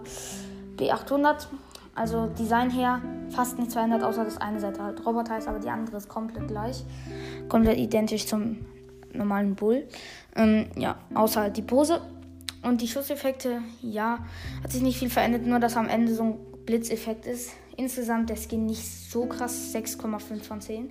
B800. 0.76 1.46
Also 1.94 2.26
Design 2.26 2.70
her 2.70 3.00
fast 3.30 3.58
nichts 3.58 3.74
verändert, 3.74 4.02
außer 4.02 4.24
das 4.24 4.38
eine 4.38 4.60
Seite 4.60 4.82
halt 4.82 5.04
Roboter 5.06 5.38
ist, 5.38 5.48
aber 5.48 5.58
die 5.58 5.70
andere 5.70 5.96
ist 5.96 6.08
komplett 6.08 6.46
gleich. 6.46 6.84
Komplett 7.48 7.78
identisch 7.78 8.26
zum 8.26 8.58
normalen 9.12 9.54
Bull. 9.54 9.88
Ähm, 10.34 10.66
ja, 10.76 10.96
außer 11.14 11.40
halt 11.40 11.56
die 11.56 11.62
Pose. 11.62 12.00
Und 12.62 12.80
die 12.82 12.88
Schusseffekte, 12.88 13.62
ja, 13.80 14.18
hat 14.62 14.72
sich 14.72 14.82
nicht 14.82 14.98
viel 14.98 15.10
verändert, 15.10 15.46
nur 15.46 15.58
dass 15.58 15.76
am 15.76 15.88
Ende 15.88 16.14
so 16.14 16.22
ein 16.22 16.38
Blitzeffekt 16.66 17.26
ist. 17.26 17.52
Insgesamt 17.76 18.30
der 18.30 18.36
Skin 18.36 18.66
nicht 18.66 18.84
so 18.84 19.26
krass, 19.26 19.74
6,5 19.74 20.42
von 20.42 20.60
10. 20.60 20.90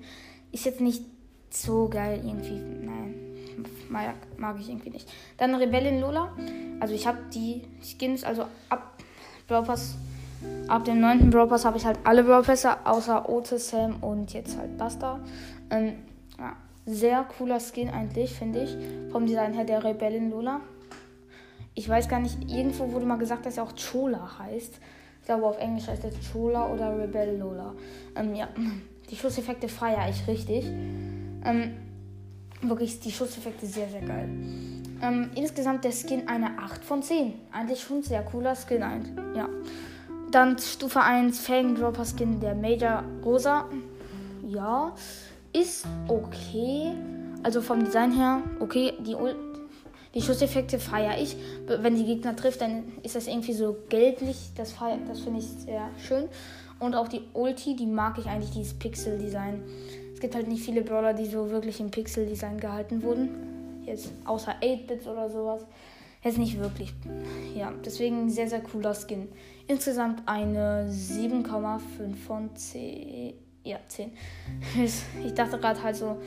Ist 0.51 0.65
jetzt 0.65 0.81
nicht 0.81 1.03
so 1.49 1.87
geil 1.89 2.21
irgendwie. 2.23 2.59
Nein, 2.85 3.15
mag, 3.89 4.15
mag 4.37 4.57
ich 4.59 4.69
irgendwie 4.69 4.91
nicht. 4.91 5.09
Dann 5.37 5.55
Rebellin 5.55 5.99
Lola. 5.99 6.31
Also 6.79 6.93
ich 6.93 7.07
habe 7.07 7.17
die 7.33 7.63
Skins, 7.81 8.23
also 8.23 8.45
ab 8.69 8.97
Brawl 9.47 9.65
ab 10.67 10.85
dem 10.85 10.99
9. 10.99 11.29
Brawl 11.29 11.49
habe 11.49 11.77
ich 11.77 11.85
halt 11.85 11.99
alle 12.03 12.23
Brawl 12.23 12.43
außer 12.43 13.29
Otis, 13.29 13.69
Sam 13.69 14.03
und 14.03 14.33
jetzt 14.33 14.57
halt 14.57 14.77
Buster. 14.77 15.19
Ähm, 15.69 15.93
ja, 16.37 16.55
sehr 16.85 17.23
cooler 17.37 17.59
Skin 17.59 17.89
eigentlich, 17.89 18.33
finde 18.33 18.63
ich. 18.63 18.77
Vom 19.11 19.25
Design 19.25 19.53
her 19.53 19.65
der 19.65 19.83
Rebellin 19.83 20.29
Lola. 20.29 20.61
Ich 21.73 21.89
weiß 21.89 22.07
gar 22.07 22.19
nicht, 22.19 22.49
irgendwo 22.49 22.91
wurde 22.91 23.05
mal 23.05 23.17
gesagt, 23.17 23.45
dass 23.45 23.57
er 23.57 23.63
auch 23.63 23.73
Chola 23.75 24.39
heißt. 24.39 24.79
Ich 25.25 25.27
glaube, 25.27 25.47
auf 25.47 25.57
Englisch 25.57 25.87
heißt 25.87 26.03
es 26.05 26.31
Chola 26.31 26.67
oder 26.71 26.95
Rebel 26.95 27.39
Lola. 27.39 27.73
Ähm, 28.15 28.35
ja, 28.35 28.47
die 29.09 29.15
Schusseffekte 29.15 29.67
feiere 29.67 30.07
ich 30.07 30.27
richtig. 30.27 30.65
Ähm, 31.43 31.71
wirklich 32.61 32.99
die 32.99 33.11
Schusseffekte 33.11 33.65
sehr, 33.65 33.89
sehr 33.89 34.01
geil. 34.01 34.29
Ähm, 35.01 35.31
insgesamt 35.33 35.83
der 35.83 35.93
Skin 35.93 36.27
eine 36.27 36.59
8 36.59 36.85
von 36.85 37.01
10. 37.01 37.33
Eigentlich 37.51 37.81
schon 37.81 38.03
sehr 38.03 38.21
cooler 38.21 38.55
Skin. 38.55 38.83
Ja. 39.35 39.49
Dann 40.29 40.59
Stufe 40.59 41.01
1 41.01 41.39
Fang 41.39 41.73
Dropper 41.73 42.05
Skin 42.05 42.39
der 42.39 42.53
Major 42.53 43.03
Rosa. 43.23 43.65
Ja, 44.47 44.93
ist 45.53 45.87
okay. 46.07 46.91
Also 47.41 47.63
vom 47.63 47.83
Design 47.83 48.11
her, 48.11 48.43
okay. 48.59 48.93
Die 48.99 49.15
die 50.15 50.21
Schusseffekte 50.21 50.79
feiere 50.79 51.21
ich. 51.21 51.35
Wenn 51.67 51.95
die 51.95 52.05
Gegner 52.05 52.35
trifft, 52.35 52.61
dann 52.61 52.83
ist 53.03 53.15
das 53.15 53.27
irgendwie 53.27 53.53
so 53.53 53.75
gelblich. 53.89 54.37
Das, 54.55 54.73
das 55.07 55.19
finde 55.19 55.39
ich 55.39 55.45
sehr 55.45 55.89
schön. 56.07 56.29
Und 56.79 56.95
auch 56.95 57.09
die 57.09 57.21
Ulti, 57.33 57.75
die 57.75 57.85
mag 57.85 58.17
ich 58.17 58.25
eigentlich, 58.25 58.51
dieses 58.51 58.73
Pixel-Design. 58.73 59.61
Es 60.13 60.21
gibt 60.21 60.33
halt 60.33 60.47
nicht 60.47 60.63
viele 60.63 60.81
Brawler, 60.81 61.13
die 61.13 61.25
so 61.25 61.49
wirklich 61.49 61.79
im 61.81 61.91
Pixel-Design 61.91 62.59
gehalten 62.59 63.03
wurden. 63.03 63.83
Jetzt 63.85 64.11
außer 64.23 64.55
8-Bits 64.61 65.05
oder 65.05 65.29
sowas. 65.29 65.65
Jetzt 66.23 66.37
nicht 66.37 66.59
wirklich. 66.59 66.93
Ja, 67.55 67.71
deswegen 67.85 68.29
sehr, 68.29 68.49
sehr 68.49 68.61
cooler 68.61 68.95
Skin. 68.95 69.27
Insgesamt 69.67 70.23
eine 70.25 70.89
7,5 70.89 72.15
von 72.25 72.55
10. 72.55 73.33
Ja, 73.63 73.77
10. 73.87 74.11
Ich 75.25 75.33
dachte 75.33 75.59
gerade 75.59 75.83
halt 75.83 75.95
so, 75.95 76.17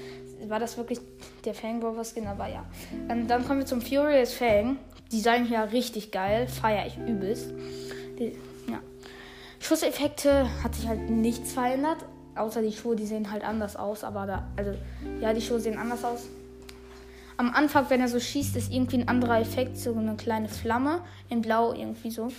war 0.47 0.61
das 0.61 0.76
wirklich 0.76 1.00
der 1.45 1.54
Fang 1.54 1.83
Rover 1.83 2.04
Skin? 2.04 2.26
Aber 2.26 2.49
ja. 2.49 2.64
Ähm, 3.09 3.26
dann 3.26 3.47
kommen 3.47 3.61
wir 3.61 3.66
zum 3.66 3.80
Furious 3.80 4.33
Fang. 4.33 4.78
Design 5.12 5.47
hier 5.47 5.68
richtig 5.73 6.11
geil. 6.11 6.47
Feier 6.47 6.87
ich 6.87 6.97
übelst. 6.99 7.52
Die, 8.18 8.37
ja. 8.71 8.80
Schusseffekte 9.61 10.49
hat 10.62 10.75
sich 10.75 10.88
halt 10.88 11.11
nichts 11.11 11.52
verändert. 11.52 11.99
Außer 12.35 12.62
die 12.62 12.73
Schuhe, 12.73 12.95
die 12.95 13.07
sehen 13.07 13.30
halt 13.30 13.42
anders 13.42 13.76
aus. 13.76 14.04
Aber 14.04 14.26
da, 14.26 14.49
also, 14.57 14.73
ja, 15.21 15.33
die 15.33 15.40
Schuhe 15.40 15.61
sehen 15.61 15.78
anders 15.78 16.04
aus. 16.04 16.28
Am 17.37 17.54
Anfang, 17.54 17.87
wenn 17.88 18.00
er 18.00 18.09
so 18.09 18.18
schießt, 18.18 18.57
ist 18.57 18.73
irgendwie 18.73 18.99
ein 18.99 19.07
anderer 19.07 19.40
Effekt, 19.40 19.78
so 19.78 19.95
eine 19.95 20.16
kleine 20.16 20.49
Flamme 20.49 21.02
in 21.28 21.40
Blau, 21.40 21.73
irgendwie 21.73 22.11
so. 22.11 22.33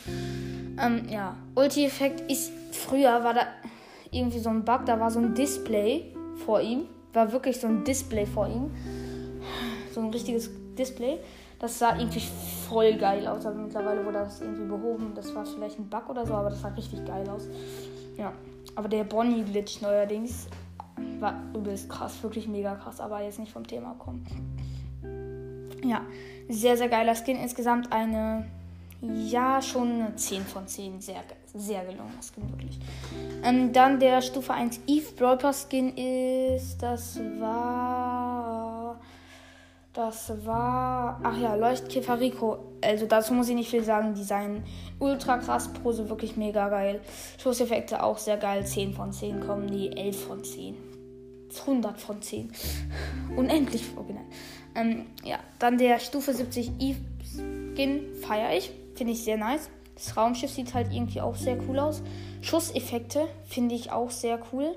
Ähm, 0.77 1.07
ja, 1.09 1.37
Ulti-Effekt 1.55 2.29
ist, 2.29 2.51
früher 2.73 3.23
war 3.23 3.33
da 3.33 3.47
irgendwie 4.11 4.39
so 4.39 4.49
ein 4.49 4.65
Bug, 4.65 4.85
da 4.85 4.99
war 4.99 5.09
so 5.09 5.19
ein 5.19 5.33
Display 5.33 6.13
vor 6.45 6.59
ihm, 6.59 6.81
war 7.13 7.31
wirklich 7.31 7.59
so 7.59 7.67
ein 7.67 7.83
Display 7.83 8.25
vor 8.25 8.47
ihm, 8.47 8.71
so 9.93 10.01
ein 10.01 10.09
richtiges 10.09 10.49
Display. 10.77 11.19
Das 11.59 11.77
sah 11.77 11.97
irgendwie 11.97 12.21
voll 12.69 12.95
geil 12.95 13.27
aus, 13.27 13.45
aber 13.45 13.55
mittlerweile 13.55 14.05
wurde 14.05 14.19
das 14.19 14.39
irgendwie 14.39 14.65
behoben. 14.65 15.11
Das 15.13 15.35
war 15.35 15.45
vielleicht 15.45 15.77
ein 15.77 15.89
Bug 15.89 16.09
oder 16.09 16.25
so, 16.25 16.33
aber 16.33 16.49
das 16.49 16.61
sah 16.61 16.69
richtig 16.69 17.05
geil 17.05 17.29
aus. 17.29 17.47
Ja, 18.17 18.31
aber 18.75 18.87
der 18.87 19.03
Bonnie-Glitch 19.03 19.81
neuerdings 19.81 20.47
war 21.19 21.41
übelst 21.53 21.89
krass, 21.89 22.21
wirklich 22.23 22.47
mega 22.47 22.75
krass, 22.75 23.01
aber 23.01 23.21
jetzt 23.21 23.39
nicht 23.39 23.51
vom 23.51 23.67
Thema 23.67 23.95
kommen. 23.99 24.25
Ja, 25.83 26.01
sehr, 26.47 26.77
sehr 26.77 26.89
geiler 26.89 27.15
Skin. 27.15 27.37
Insgesamt 27.37 27.91
eine, 27.91 28.45
ja, 29.01 29.61
schon 29.61 30.01
eine 30.01 30.15
10 30.15 30.43
von 30.43 30.67
10. 30.67 31.01
Sehr, 31.01 31.23
sehr 31.53 31.81
gelungener 31.81 32.21
Skin, 32.21 32.49
wirklich. 32.49 32.79
Ähm, 33.43 33.73
dann 33.73 33.99
der 33.99 34.21
Stufe 34.21 34.53
1 34.53 34.81
Eve 34.87 35.11
Brawl 35.17 35.37
Skin 35.53 35.95
ist, 35.97 36.77
das 36.79 37.19
war, 37.39 38.99
das 39.93 40.33
war, 40.45 41.19
ach 41.23 41.37
ja, 41.37 41.55
Leuchtkäfer 41.55 42.19
Rico. 42.19 42.59
Also 42.81 43.05
dazu 43.05 43.33
muss 43.33 43.49
ich 43.49 43.55
nicht 43.55 43.69
viel 43.69 43.83
sagen. 43.83 44.13
Design 44.13 44.63
ultra 44.99 45.37
krass, 45.37 45.71
Pose 45.73 46.09
wirklich 46.09 46.37
mega 46.37 46.69
geil. 46.69 47.01
Schusseffekte 47.37 48.03
auch 48.03 48.17
sehr 48.17 48.37
geil. 48.37 48.65
10 48.65 48.93
von 48.93 49.11
10 49.11 49.39
kommen 49.41 49.67
die, 49.67 49.95
11 49.95 50.23
von 50.25 50.43
10. 50.43 50.75
100 51.61 51.99
von 51.99 52.21
10. 52.21 52.51
Unendlich 53.35 53.83
original. 53.95 54.25
Ähm, 54.75 55.07
ja, 55.23 55.39
dann 55.57 55.77
der 55.77 55.99
Stufe 55.99 56.33
70 56.33 56.71
Eve 56.79 56.99
Skin 57.33 58.15
feiere 58.21 58.55
ich. 58.55 58.71
Finde 58.95 59.13
ich 59.13 59.23
sehr 59.23 59.37
nice. 59.37 59.69
Das 59.99 60.15
Raumschiff 60.15 60.51
sieht 60.51 60.73
halt 60.73 60.93
irgendwie 60.93 61.19
auch 61.19 61.35
sehr 61.35 61.57
cool 61.67 61.77
aus. 61.77 62.01
Schusseffekte 62.41 63.27
finde 63.45 63.75
ich 63.75 63.91
auch 63.91 64.11
sehr 64.11 64.39
cool. 64.53 64.73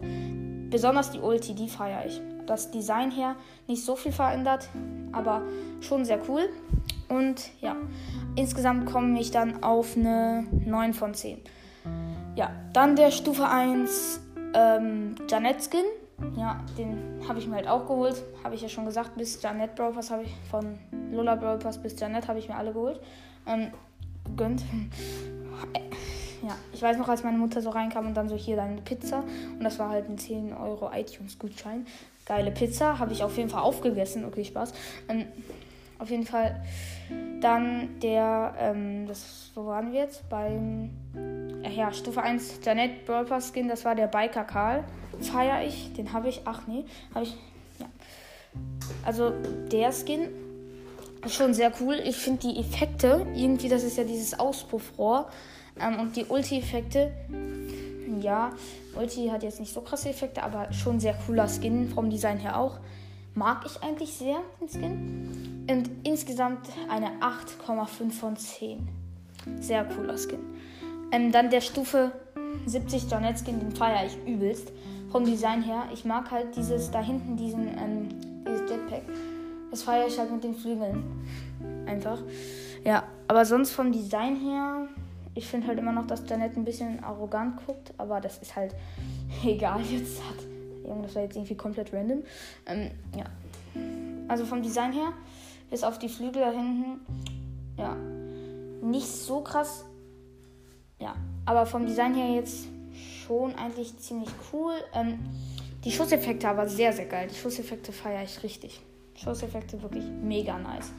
Besonders 0.68 1.12
die 1.12 1.20
Ulti, 1.20 1.54
die 1.54 1.68
feiere 1.68 2.06
ich. 2.06 2.20
Das 2.46 2.72
Design 2.72 3.12
her 3.12 3.36
nicht 3.68 3.84
so 3.84 3.94
viel 3.94 4.10
verändert, 4.10 4.68
aber 5.12 5.42
schon 5.80 6.04
sehr 6.04 6.18
cool. 6.28 6.48
Und 7.08 7.50
ja, 7.60 7.76
insgesamt 8.34 8.86
komme 8.86 9.20
ich 9.20 9.30
dann 9.30 9.62
auf 9.62 9.96
eine 9.96 10.44
9 10.50 10.92
von 10.92 11.14
10. 11.14 11.38
Ja, 12.34 12.50
dann 12.72 12.96
der 12.96 13.12
Stufe 13.12 13.46
1 13.48 14.20
ähm, 14.54 15.14
Janet 15.30 15.62
Skin. 15.62 15.84
Ja, 16.36 16.60
den 16.76 17.20
habe 17.28 17.38
ich 17.38 17.46
mir 17.46 17.56
halt 17.56 17.68
auch 17.68 17.86
geholt. 17.86 18.24
Habe 18.42 18.56
ich 18.56 18.62
ja 18.62 18.68
schon 18.68 18.86
gesagt, 18.86 19.16
bis 19.16 19.40
Janet 19.40 19.76
Brawl 19.76 19.92
Pass 19.92 20.10
habe 20.10 20.24
ich 20.24 20.34
von 20.50 20.78
Lola 21.12 21.36
Brawl 21.36 21.58
Pass 21.58 21.80
bis 21.80 21.98
Janet 22.00 22.26
habe 22.26 22.40
ich 22.40 22.48
mir 22.48 22.56
alle 22.56 22.72
geholt. 22.72 22.98
Ähm, 23.46 23.70
gönnt. 24.36 24.62
Ja, 26.42 26.56
ich 26.72 26.82
weiß 26.82 26.98
noch, 26.98 27.08
als 27.08 27.22
meine 27.22 27.38
Mutter 27.38 27.62
so 27.62 27.70
reinkam 27.70 28.06
und 28.06 28.14
dann 28.14 28.28
so 28.28 28.34
hier 28.34 28.56
deine 28.56 28.80
Pizza. 28.80 29.22
Und 29.56 29.62
das 29.62 29.78
war 29.78 29.90
halt 29.90 30.08
ein 30.08 30.18
10 30.18 30.52
Euro 30.52 30.90
iTunes-Gutschein. 30.92 31.86
Geile 32.26 32.50
Pizza, 32.50 32.98
habe 32.98 33.12
ich 33.12 33.22
auf 33.22 33.36
jeden 33.36 33.48
Fall 33.48 33.62
aufgegessen. 33.62 34.24
Okay, 34.24 34.44
Spaß. 34.44 34.72
Ähm, 35.08 35.26
auf 35.98 36.10
jeden 36.10 36.26
Fall. 36.26 36.60
Dann 37.40 38.00
der, 38.00 38.54
ähm, 38.58 39.06
das, 39.06 39.52
wo 39.54 39.66
waren 39.66 39.92
wir 39.92 40.00
jetzt? 40.00 40.28
Beim, 40.28 40.90
äh, 41.62 41.70
ja, 41.70 41.92
Stufe 41.92 42.22
1 42.22 42.60
Janet 42.64 43.04
Pass 43.04 43.52
Skin, 43.52 43.68
das 43.68 43.84
war 43.84 43.94
der 43.94 44.08
Biker 44.08 44.44
Karl 44.44 44.84
feiere 45.20 45.66
ich. 45.66 45.92
Den 45.94 46.12
habe 46.12 46.28
ich. 46.28 46.42
Ach 46.44 46.66
nee, 46.66 46.84
habe 47.14 47.24
ich. 47.24 47.36
Ja. 47.78 47.86
Also 49.04 49.32
der 49.70 49.92
Skin 49.92 50.28
schon 51.28 51.54
sehr 51.54 51.72
cool. 51.80 52.00
Ich 52.04 52.16
finde 52.16 52.48
die 52.48 52.58
Effekte, 52.58 53.26
irgendwie, 53.34 53.68
das 53.68 53.84
ist 53.84 53.96
ja 53.96 54.04
dieses 54.04 54.38
Auspuffrohr. 54.38 55.28
Ähm, 55.80 56.00
und 56.00 56.16
die 56.16 56.24
Ulti-Effekte, 56.24 57.12
ja, 58.20 58.52
Ulti 58.94 59.28
hat 59.28 59.42
jetzt 59.42 59.60
nicht 59.60 59.72
so 59.72 59.80
krasse 59.80 60.10
Effekte, 60.10 60.42
aber 60.42 60.72
schon 60.72 61.00
sehr 61.00 61.14
cooler 61.26 61.48
Skin, 61.48 61.88
vom 61.88 62.10
Design 62.10 62.38
her 62.38 62.58
auch. 62.58 62.78
Mag 63.34 63.64
ich 63.64 63.82
eigentlich 63.82 64.12
sehr, 64.12 64.38
den 64.60 64.68
Skin. 64.68 65.66
Und 65.70 65.90
insgesamt 66.04 66.68
eine 66.90 67.12
8,5 67.20 68.10
von 68.10 68.36
10. 68.36 68.88
Sehr 69.60 69.84
cooler 69.84 70.18
Skin. 70.18 70.40
Ähm, 71.10 71.32
dann 71.32 71.50
der 71.50 71.60
Stufe 71.60 72.12
70 72.66 73.10
Janet 73.10 73.38
Skin, 73.38 73.58
den 73.58 73.74
feiere 73.74 74.06
ich 74.06 74.16
übelst 74.26 74.72
vom 75.10 75.24
Design 75.24 75.62
her. 75.62 75.84
Ich 75.92 76.04
mag 76.04 76.30
halt 76.30 76.56
dieses 76.56 76.90
da 76.90 77.02
hinten, 77.02 77.36
diesen, 77.36 77.68
ähm, 77.68 78.08
dieses 78.46 78.70
Jetpack. 78.70 79.02
Das 79.72 79.84
feiere 79.84 80.06
ich 80.06 80.18
halt 80.18 80.30
mit 80.30 80.44
den 80.44 80.54
Flügeln. 80.54 81.02
Einfach. 81.86 82.18
Ja, 82.84 83.04
aber 83.26 83.46
sonst 83.46 83.70
vom 83.70 83.90
Design 83.90 84.36
her, 84.36 84.86
ich 85.34 85.46
finde 85.46 85.66
halt 85.66 85.78
immer 85.78 85.92
noch, 85.92 86.06
dass 86.06 86.28
Janet 86.28 86.58
ein 86.58 86.64
bisschen 86.66 87.02
arrogant 87.02 87.56
guckt, 87.64 87.94
aber 87.96 88.20
das 88.20 88.36
ist 88.36 88.54
halt 88.54 88.74
egal 89.44 89.80
jetzt. 89.80 90.22
Hat, 90.22 90.36
das 91.02 91.14
war 91.14 91.22
jetzt 91.22 91.36
irgendwie 91.36 91.54
komplett 91.54 91.90
random. 91.90 92.22
Ähm, 92.66 92.90
ja. 93.16 93.24
Also 94.28 94.44
vom 94.44 94.62
Design 94.62 94.92
her, 94.92 95.14
bis 95.70 95.84
auf 95.84 95.98
die 95.98 96.10
Flügel 96.10 96.42
da 96.42 96.50
hinten, 96.50 97.00
ja, 97.78 97.96
nicht 98.82 99.08
so 99.08 99.40
krass. 99.40 99.86
Ja, 100.98 101.14
aber 101.46 101.64
vom 101.64 101.86
Design 101.86 102.14
her 102.14 102.28
jetzt 102.34 102.66
schon 103.26 103.54
eigentlich 103.54 103.96
ziemlich 103.96 104.28
cool. 104.52 104.74
Ähm, 104.92 105.18
die 105.82 105.92
Schusseffekte 105.92 106.46
aber 106.46 106.68
sehr, 106.68 106.92
sehr 106.92 107.06
geil. 107.06 107.28
Die 107.30 107.36
Schusseffekte 107.36 107.90
feiere 107.90 108.22
ich 108.22 108.42
richtig. 108.42 108.82
Schusseffekte 109.22 109.82
wirklich 109.82 110.04
mega 110.22 110.58
nice. 110.58 110.92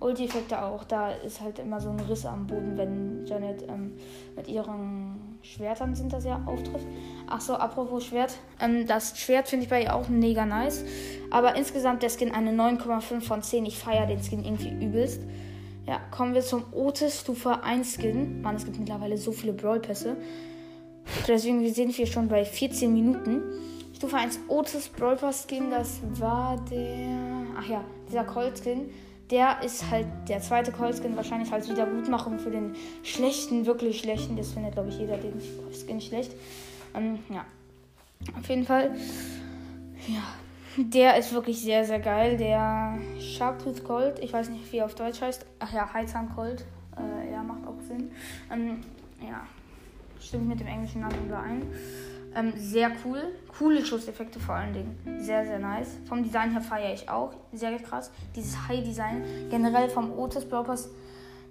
Ulti-Effekte 0.00 0.62
auch. 0.62 0.84
Da 0.84 1.10
ist 1.10 1.40
halt 1.40 1.58
immer 1.58 1.80
so 1.80 1.88
ein 1.88 2.00
Riss 2.00 2.26
am 2.26 2.46
Boden, 2.46 2.76
wenn 2.76 3.24
Janet 3.26 3.62
ähm, 3.68 3.92
mit 4.36 4.48
ihren 4.48 5.38
Schwertern 5.42 5.94
sind 5.94 6.12
das 6.12 6.24
ja 6.24 6.42
auftrifft. 6.46 6.86
Ach 7.26 7.40
so, 7.40 7.54
apropos 7.54 8.04
Schwert. 8.04 8.36
Ähm, 8.60 8.86
das 8.86 9.18
Schwert 9.18 9.48
finde 9.48 9.64
ich 9.64 9.70
bei 9.70 9.82
ihr 9.82 9.94
auch 9.94 10.08
mega 10.08 10.44
nice. 10.44 10.84
Aber 11.30 11.56
insgesamt 11.56 12.02
der 12.02 12.10
Skin 12.10 12.32
eine 12.32 12.50
9,5 12.50 13.20
von 13.20 13.42
10. 13.42 13.66
Ich 13.66 13.78
feiere 13.78 14.06
den 14.06 14.22
Skin 14.22 14.44
irgendwie 14.44 14.70
übelst. 14.84 15.22
Ja, 15.86 16.00
kommen 16.10 16.34
wir 16.34 16.42
zum 16.42 16.64
Otis 16.72 17.20
Stufe 17.20 17.62
1 17.62 17.94
Skin. 17.94 18.42
Mann, 18.42 18.56
es 18.56 18.64
gibt 18.64 18.78
mittlerweile 18.78 19.16
so 19.16 19.32
viele 19.32 19.52
Brawl-Pässe. 19.52 20.16
Deswegen 21.28 21.72
sind 21.72 21.96
wir 21.96 22.06
schon 22.06 22.28
bei 22.28 22.44
14 22.44 22.92
Minuten. 22.92 23.42
Stufe 24.04 24.18
1 24.18 24.40
Otis 24.48 24.90
Brawl 24.90 25.16
Pass 25.16 25.46
Skin, 25.48 25.70
das 25.70 26.00
war 26.20 26.62
der. 26.70 27.46
Ach 27.58 27.66
ja, 27.66 27.82
dieser 28.06 28.24
Colt 28.24 28.58
Skin. 28.58 28.90
Der 29.30 29.62
ist 29.62 29.90
halt 29.90 30.06
der 30.28 30.42
zweite 30.42 30.72
Colt 30.72 30.98
Skin, 30.98 31.16
wahrscheinlich 31.16 31.50
als 31.50 31.70
Wiedergutmachung 31.70 32.38
für 32.38 32.50
den 32.50 32.74
schlechten, 33.02 33.64
wirklich 33.64 34.00
schlechten. 34.00 34.36
Das 34.36 34.52
findet, 34.52 34.74
glaube 34.74 34.90
ich, 34.90 34.98
jeder 34.98 35.16
den 35.16 35.40
Skin 35.72 36.02
schlecht. 36.02 36.32
Ähm, 36.94 37.20
ja. 37.30 37.46
Auf 38.38 38.46
jeden 38.46 38.66
Fall. 38.66 38.94
Ja. 40.06 40.22
Der 40.76 41.16
ist 41.16 41.32
wirklich 41.32 41.62
sehr, 41.62 41.86
sehr 41.86 42.00
geil. 42.00 42.36
Der 42.36 42.98
Sharktooth 43.18 43.84
Colt, 43.84 44.18
ich 44.18 44.34
weiß 44.34 44.50
nicht, 44.50 44.70
wie 44.70 44.78
er 44.78 44.84
auf 44.84 44.94
Deutsch 44.94 45.22
heißt. 45.22 45.46
Ach 45.60 45.72
ja, 45.72 45.90
Heizhahn 45.94 46.28
Colt. 46.34 46.66
Äh, 46.98 47.32
ja, 47.32 47.42
macht 47.42 47.66
auch 47.66 47.80
Sinn. 47.88 48.10
Ähm, 48.52 48.82
ja, 49.26 49.46
stimmt 50.20 50.46
mit 50.46 50.60
dem 50.60 50.66
englischen 50.66 51.00
Namen 51.00 51.24
überein. 51.24 51.62
Ähm, 52.34 52.52
sehr 52.56 52.90
cool. 53.04 53.22
Coole 53.58 53.84
Schusseffekte 53.84 54.40
vor 54.40 54.56
allen 54.56 54.72
Dingen. 54.72 54.98
Sehr, 55.20 55.46
sehr 55.46 55.58
nice. 55.58 55.98
Vom 56.08 56.22
Design 56.22 56.50
her 56.52 56.60
feiere 56.60 56.92
ich 56.92 57.08
auch. 57.08 57.32
Sehr 57.52 57.78
krass. 57.78 58.10
Dieses 58.34 58.68
High-Design. 58.68 59.48
Generell 59.50 59.88
vom 59.88 60.12
Otis 60.18 60.44
Brokers. 60.44 60.88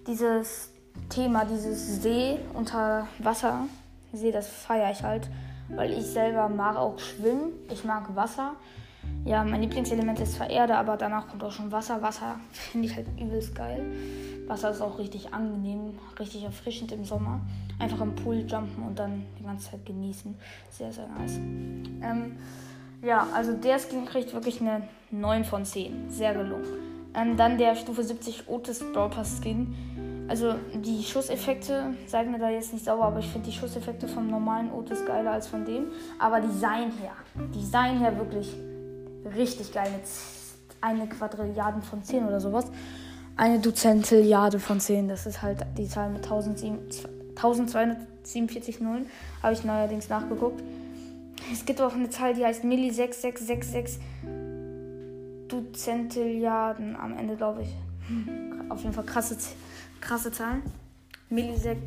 Dieses 0.06 0.72
Thema, 1.10 1.46
dieses 1.46 2.02
See 2.02 2.38
unter 2.54 3.08
Wasser. 3.20 3.68
See, 4.12 4.32
das 4.32 4.48
feiere 4.48 4.92
ich 4.92 5.04
halt. 5.04 5.30
Weil 5.70 5.94
ich 5.94 6.06
selber 6.06 6.50
mag 6.50 6.75
auch 6.75 7.00
schwimmen. 7.00 7.54
Ich 7.72 7.86
mag 7.86 8.13
Wasser. 8.16 8.56
Ja, 9.25 9.44
mein 9.44 9.62
Lieblingselement 9.62 10.20
ist 10.20 10.36
zwar 10.36 10.50
Erde, 10.50 10.75
aber 10.75 10.98
danach 10.98 11.28
kommt 11.30 11.44
auch 11.44 11.52
schon 11.52 11.72
Wasser. 11.72 12.02
Wasser 12.02 12.40
finde 12.52 12.88
ich 12.88 12.96
halt 12.96 13.08
übelst 13.18 13.56
geil. 13.56 13.86
Wasser 14.48 14.72
ist 14.72 14.82
auch 14.82 15.00
richtig 15.00 15.34
angenehm, 15.34 15.98
richtig 16.20 16.44
erfrischend 16.44 16.92
im 16.92 17.06
Sommer. 17.06 17.42
Einfach 17.80 18.02
im 18.02 18.16
Pool 18.16 18.46
jumpen 18.48 18.84
und 18.88 19.00
dann 19.00 19.26
die 19.40 19.44
ganze 19.44 19.72
Zeit 19.72 19.86
genießen. 19.86 20.36
Sehr, 20.70 20.92
sehr 20.92 21.08
nice. 21.08 21.38
Ähm, 21.38 22.38
ja, 23.02 23.28
also 23.34 23.54
der 23.54 23.80
Skin 23.80 24.06
kriegt 24.06 24.34
wirklich 24.34 24.62
eine 24.62 24.84
9 25.12 25.44
von 25.44 25.66
10. 25.66 26.10
Sehr 26.10 26.34
gelungen. 26.34 26.66
Ähm, 27.16 27.38
dann 27.38 27.58
der 27.58 27.76
Stufe 27.76 28.04
70 28.04 28.48
Otis 28.48 28.84
Brawl 28.94 29.10
Pass 29.10 29.40
Skin. 29.42 29.76
Also 30.28 30.56
die 30.74 31.04
Schusseffekte, 31.04 31.96
seid 32.08 32.30
mir 32.30 32.40
da 32.40 32.50
jetzt 32.50 32.72
nicht 32.72 32.86
sauer, 32.86 33.06
aber 33.06 33.20
ich 33.20 33.28
finde 33.28 33.50
die 33.50 33.56
Schusseffekte 33.56 34.08
vom 34.08 34.28
normalen 34.28 34.72
Otis 34.72 35.06
geiler 35.06 35.32
als 35.32 35.48
von 35.48 35.66
dem. 35.66 35.88
Aber 36.18 36.40
Design 36.40 36.92
her, 37.02 37.12
Design 37.54 38.00
her 38.00 38.18
wirklich 38.18 38.56
richtig 39.36 39.74
geil. 39.74 39.92
Eine 40.80 41.08
Quadrilliarden 41.08 41.82
von 41.82 42.04
10 42.04 42.26
oder 42.26 42.40
sowas. 42.40 42.72
Eine 43.36 43.60
Duzentilliarde 43.60 44.60
von 44.60 44.80
10. 44.80 45.08
Das 45.08 45.25
ist 45.25 45.42
halt 45.42 45.66
die 45.78 45.88
Zahl 45.88 46.10
mit 46.10 46.24
1247 46.24 48.80
Nullen. 48.80 49.08
Habe 49.42 49.54
ich 49.54 49.63
neuerdings 49.63 50.10
nachgeguckt. 50.10 50.62
Es 51.52 51.66
gibt 51.66 51.82
auch 51.82 51.94
eine 51.94 52.10
Zahl, 52.10 52.36
die 52.36 52.46
heißt 52.46 52.63
Milli 52.63 52.92
6666 52.92 54.00
Duzentilliarden 55.48 56.96
am 56.96 57.18
Ende, 57.18 57.36
glaube 57.36 57.63
ich. 57.63 57.70
Auf 58.70 58.82
jeden 58.82 58.94
Fall 58.94 59.06
krasse, 59.06 59.36
krasse 60.00 60.32
Zahlen. 60.32 60.62
Millisek. 61.30 61.78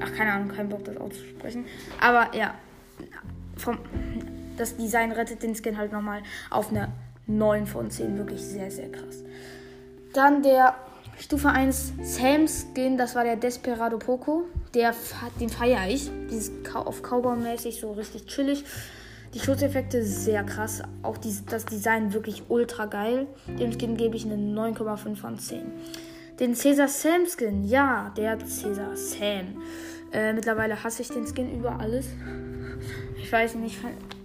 Ach, 0.00 0.12
keine 0.14 0.32
Ahnung, 0.32 0.48
kein 0.48 0.68
Bock, 0.68 0.84
das 0.84 0.96
auszusprechen. 0.96 1.64
Aber 2.00 2.34
ja, 2.36 2.54
vom, 3.56 3.78
das 4.56 4.76
Design 4.76 5.12
rettet 5.12 5.42
den 5.42 5.54
Skin 5.54 5.78
halt 5.78 5.92
nochmal 5.92 6.22
auf 6.50 6.70
eine 6.70 6.88
9 7.26 7.66
von 7.66 7.90
10. 7.90 8.18
Wirklich 8.18 8.42
sehr, 8.42 8.70
sehr 8.70 8.90
krass. 8.90 9.24
Dann 10.12 10.42
der 10.42 10.74
Stufe 11.18 11.50
1 11.50 11.94
Sam 12.02 12.46
Skin, 12.48 12.96
das 12.96 13.14
war 13.14 13.24
der 13.24 13.36
Desperado 13.36 13.98
Poco. 13.98 14.44
Der, 14.74 14.94
den 15.38 15.48
feiere 15.48 15.88
ich. 15.88 16.10
Dieses 16.30 16.50
auf 16.74 17.02
Cowboy-mäßig, 17.02 17.80
so 17.80 17.92
richtig 17.92 18.26
chillig. 18.26 18.64
Die 19.34 19.38
Schutzeffekte 19.38 20.02
sehr 20.02 20.42
krass. 20.42 20.82
Auch 21.02 21.18
die, 21.18 21.32
das 21.48 21.64
Design 21.64 22.12
wirklich 22.12 22.44
ultra 22.48 22.86
geil. 22.86 23.28
Dem 23.46 23.72
Skin 23.72 23.96
gebe 23.96 24.16
ich 24.16 24.24
eine 24.24 24.34
9,5 24.34 25.16
von 25.16 25.38
10. 25.38 25.62
Den 26.40 26.54
Caesar 26.54 26.88
Sam 26.88 27.26
Skin, 27.26 27.64
ja, 27.64 28.12
der 28.16 28.38
Caesar 28.38 28.96
Sam. 28.96 29.62
Äh, 30.12 30.32
mittlerweile 30.32 30.82
hasse 30.82 31.02
ich 31.02 31.08
den 31.08 31.26
Skin 31.26 31.54
über 31.54 31.78
alles. 31.78 32.06
Ich 33.22 33.30
weiß 33.30 33.54
nicht, 33.56 33.78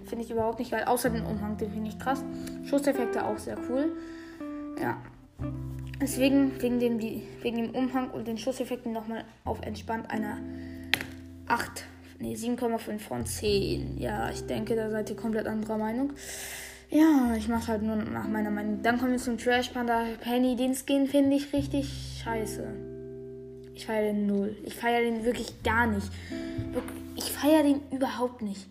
finde 0.06 0.24
ich 0.24 0.32
überhaupt 0.32 0.58
nicht 0.58 0.72
geil. 0.72 0.86
Außer 0.86 1.10
den 1.12 1.26
Umhang, 1.26 1.58
den 1.58 1.72
finde 1.72 1.90
ich 1.90 2.00
krass. 2.00 2.24
Schusseffekte 2.64 3.24
auch 3.24 3.38
sehr 3.38 3.58
cool. 3.70 3.96
Ja. 4.82 4.98
Deswegen, 6.02 6.62
wegen 6.62 6.80
dem, 6.80 7.00
wegen 7.00 7.58
dem 7.58 7.70
Umhang 7.72 8.10
und 8.12 8.28
den 8.28 8.38
Schusseffekten 8.38 8.92
nochmal 8.92 9.24
auf 9.46 9.62
entspannt 9.62 10.10
einer 10.10 10.40
8, 11.48 11.86
nee, 12.20 12.36
7,5 12.36 13.00
von 13.00 13.26
10. 13.26 13.98
Ja, 13.98 14.30
ich 14.30 14.46
denke, 14.46 14.76
da 14.76 14.90
seid 14.90 15.10
ihr 15.10 15.16
komplett 15.16 15.48
anderer 15.48 15.78
Meinung. 15.78 16.14
Ja, 16.90 17.34
ich 17.36 17.48
mache 17.48 17.68
halt 17.70 17.82
nur 17.82 17.96
nach 17.96 18.28
meiner 18.28 18.52
Meinung. 18.52 18.82
Dann 18.82 19.00
kommen 19.00 19.12
wir 19.12 19.20
zum 19.20 19.38
Trash 19.38 19.70
Panda 19.70 20.06
Penny. 20.22 20.56
Den 20.56 20.76
Skin 20.76 21.08
finde 21.08 21.36
ich 21.36 21.52
richtig 21.54 22.22
scheiße. 22.24 22.68
Ich 23.74 23.86
feiere 23.86 24.14
den 24.14 24.28
null. 24.28 24.56
Ich 24.64 24.76
feiere 24.76 25.02
den 25.02 25.26
wirklich 25.26 25.64
gar 25.64 25.88
nicht. 25.88 26.10
Ich 27.16 27.32
feiere 27.32 27.64
den 27.64 27.82
überhaupt 27.92 28.42
nicht. 28.42 28.68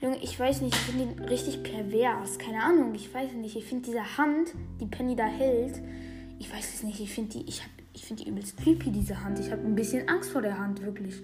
Junge, 0.00 0.16
ich 0.22 0.38
weiß 0.38 0.60
nicht, 0.62 0.74
ich 0.74 0.80
finde 0.80 1.14
den 1.14 1.24
richtig 1.24 1.62
pervers. 1.62 2.38
Keine 2.38 2.62
Ahnung, 2.62 2.94
ich 2.94 3.12
weiß 3.12 3.32
nicht. 3.32 3.56
Ich 3.56 3.64
finde 3.64 3.86
diese 3.86 4.16
Hand, 4.16 4.54
die 4.80 4.86
Penny 4.86 5.16
da 5.16 5.26
hält, 5.26 5.80
ich 6.38 6.52
weiß 6.52 6.74
es 6.74 6.82
nicht. 6.82 7.00
Ich 7.00 7.12
finde 7.12 7.38
die, 7.38 7.48
ich 7.48 7.62
ich 7.98 8.06
finde 8.06 8.22
die 8.22 8.30
übelst 8.30 8.56
creepy, 8.56 8.90
diese 8.90 9.22
Hand. 9.22 9.38
Ich 9.40 9.50
habe 9.50 9.62
ein 9.62 9.74
bisschen 9.74 10.08
Angst 10.08 10.30
vor 10.30 10.40
der 10.40 10.58
Hand, 10.58 10.82
wirklich. 10.82 11.20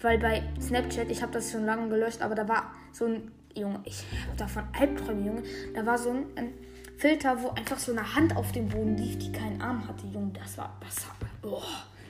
Weil 0.00 0.18
bei 0.18 0.42
Snapchat, 0.60 1.10
ich 1.10 1.22
habe 1.22 1.32
das 1.32 1.52
schon 1.52 1.64
lange 1.64 1.88
gelöscht, 1.88 2.22
aber 2.22 2.34
da 2.34 2.48
war 2.48 2.72
so 2.92 3.06
ein 3.06 3.30
Junge, 3.54 3.80
ich 3.84 4.04
habe 4.26 4.36
davon 4.36 4.64
Albträume, 4.72 5.26
Junge. 5.26 5.42
Da 5.74 5.84
war 5.86 5.98
so 5.98 6.10
ein, 6.10 6.24
ein, 6.36 6.52
Filter, 6.96 7.42
wo 7.42 7.48
einfach 7.50 7.78
so 7.78 7.92
eine 7.92 8.14
Hand 8.14 8.36
auf 8.36 8.52
dem 8.52 8.68
Boden 8.68 8.96
lief, 8.96 9.18
die 9.18 9.32
keinen 9.32 9.60
Arm 9.60 9.86
hatte, 9.86 10.06
Junge. 10.06 10.32
Das 10.32 10.56
war, 10.56 10.78
das 10.80 11.06
war, 11.06 11.16
oh, 11.42 11.62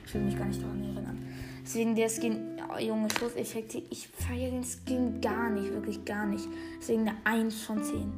ich 0.05 0.13
will 0.13 0.21
mich 0.21 0.37
gar 0.37 0.45
nicht 0.45 0.61
daran 0.61 0.81
erinnern. 0.81 1.27
Deswegen 1.63 1.95
der 1.95 2.09
Skin, 2.09 2.61
oh, 2.73 2.79
Junge, 2.79 3.07
Schusseffekte, 3.09 3.81
ich 3.89 4.07
feiere 4.07 4.51
den 4.51 4.63
Skin 4.63 5.19
gar 5.21 5.49
nicht, 5.49 5.71
wirklich 5.73 6.05
gar 6.05 6.25
nicht. 6.25 6.47
Deswegen 6.79 7.01
eine 7.01 7.17
1 7.25 7.63
von 7.63 7.83
10. 7.83 8.13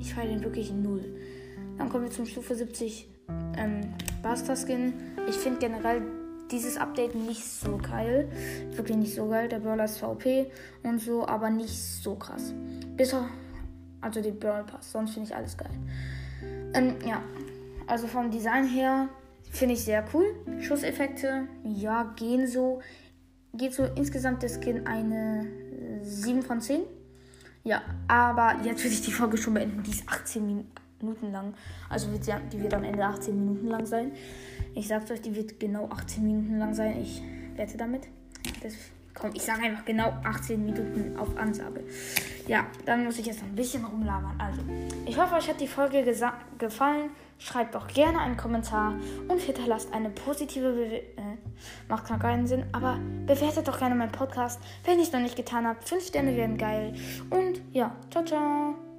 Ich 0.00 0.14
feiere 0.14 0.28
den 0.28 0.42
wirklich 0.42 0.72
0. 0.72 1.04
Dann 1.78 1.88
kommen 1.88 2.04
wir 2.04 2.10
zum 2.10 2.26
Stufe 2.26 2.54
70 2.54 3.08
ähm, 3.56 3.94
Buster 4.22 4.56
Skin. 4.56 4.94
Ich 5.28 5.36
finde 5.36 5.58
generell 5.58 6.02
dieses 6.50 6.76
Update 6.76 7.14
nicht 7.14 7.44
so 7.44 7.78
geil. 7.78 8.28
Wirklich 8.72 8.96
nicht 8.96 9.14
so 9.14 9.28
geil. 9.28 9.48
Der 9.48 9.58
Brawler 9.58 9.84
ist 9.84 9.98
VP 9.98 10.50
und 10.82 11.00
so, 11.00 11.26
aber 11.26 11.50
nicht 11.50 11.76
so 11.76 12.14
krass. 12.14 12.54
Bis 12.96 13.14
also 14.00 14.20
die 14.20 14.30
Brawl 14.30 14.64
Pass. 14.64 14.92
Sonst 14.92 15.14
finde 15.14 15.28
ich 15.28 15.36
alles 15.36 15.56
geil. 15.56 15.70
Ähm, 16.74 16.96
ja. 17.06 17.22
Also 17.86 18.06
vom 18.06 18.30
Design 18.30 18.66
her 18.66 19.08
finde 19.50 19.74
ich 19.74 19.84
sehr 19.84 20.04
cool. 20.12 20.24
Schusseffekte, 20.60 21.46
ja, 21.64 22.12
gehen 22.16 22.46
so. 22.46 22.80
Geht 23.54 23.74
so 23.74 23.84
insgesamt 23.94 24.42
der 24.42 24.50
Skin 24.50 24.86
eine 24.86 25.46
7 26.02 26.42
von 26.42 26.60
10. 26.60 26.82
Ja, 27.64 27.82
aber 28.06 28.62
jetzt 28.64 28.84
würde 28.84 28.94
ich 28.94 29.02
die 29.02 29.12
Folge 29.12 29.38
schon 29.38 29.54
beenden. 29.54 29.82
Die 29.82 29.90
ist 29.90 30.08
18 30.08 30.46
Minuten 30.46 30.85
lang. 31.32 31.54
Also 31.88 32.10
wird 32.12 32.24
sie, 32.24 32.32
die 32.52 32.62
wird 32.62 32.74
am 32.74 32.84
Ende 32.84 33.04
18 33.04 33.36
Minuten 33.36 33.68
lang 33.68 33.86
sein. 33.86 34.12
Ich 34.74 34.88
sag's 34.88 35.10
euch, 35.10 35.20
die 35.20 35.34
wird 35.34 35.58
genau 35.60 35.88
18 35.88 36.24
Minuten 36.24 36.58
lang 36.58 36.74
sein. 36.74 37.00
Ich 37.00 37.22
wette 37.56 37.76
damit. 37.76 38.08
Das, 38.62 38.74
komm, 39.14 39.30
ich 39.34 39.42
sage 39.42 39.62
einfach 39.62 39.84
genau 39.84 40.14
18 40.24 40.64
Minuten 40.64 41.16
auf 41.16 41.36
Ansage. 41.36 41.84
Ja, 42.46 42.66
dann 42.84 43.04
muss 43.04 43.18
ich 43.18 43.26
jetzt 43.26 43.42
noch 43.42 43.48
ein 43.48 43.56
bisschen 43.56 43.84
rumlabern. 43.84 44.38
Also, 44.38 44.60
ich 45.04 45.18
hoffe, 45.18 45.34
euch 45.34 45.48
hat 45.48 45.60
die 45.60 45.68
Folge 45.68 46.04
gefallen. 46.58 47.10
Schreibt 47.38 47.74
doch 47.74 47.86
gerne 47.88 48.20
einen 48.20 48.38
Kommentar 48.38 48.94
und 49.28 49.38
hinterlasst 49.38 49.92
eine 49.92 50.08
positive 50.08 50.72
Bewertung. 50.72 51.08
Äh, 51.18 51.36
macht 51.86 52.08
gar 52.08 52.18
keinen 52.18 52.46
Sinn, 52.46 52.64
aber 52.72 52.98
bewertet 53.26 53.68
doch 53.68 53.78
gerne 53.78 53.94
meinen 53.94 54.12
Podcast, 54.12 54.58
wenn 54.84 54.98
ich 54.98 55.08
es 55.08 55.12
noch 55.12 55.20
nicht 55.20 55.36
getan 55.36 55.66
habe. 55.66 55.78
5 55.82 56.06
Sterne 56.06 56.34
wären 56.34 56.56
geil. 56.56 56.94
Und 57.28 57.60
ja, 57.72 57.94
ciao, 58.10 58.24
ciao. 58.24 58.95